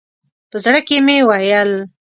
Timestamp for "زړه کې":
0.63-0.97